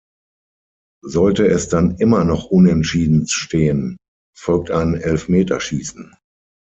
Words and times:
Sollte 1.05 1.45
es 1.47 1.69
dann 1.69 1.97
immer 1.99 2.23
noch 2.23 2.45
unentschieden 2.45 3.27
stehen, 3.27 3.97
folgt 4.35 4.71
ein 4.71 4.95
Elfmeterschießen. 4.95 6.15